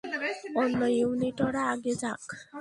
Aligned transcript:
অন্য 0.55 0.79
ইউনিটরা 0.97 1.61
আগে 1.73 1.93
যাক। 2.01 2.23